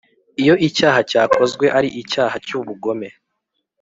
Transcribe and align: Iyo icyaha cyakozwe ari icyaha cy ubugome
Iyo 0.41 0.53
icyaha 0.67 0.99
cyakozwe 1.11 1.65
ari 1.77 1.89
icyaha 2.01 2.35
cy 2.45 2.53
ubugome 2.59 3.07